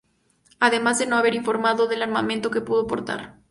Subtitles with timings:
[0.59, 3.37] Además de no haber información del armamento que pudo portar.